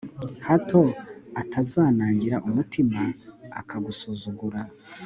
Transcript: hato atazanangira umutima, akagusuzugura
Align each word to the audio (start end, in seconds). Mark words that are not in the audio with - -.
hato 0.47 0.81
atazanangira 1.41 2.37
umutima, 2.47 3.01
akagusuzugura 3.59 4.61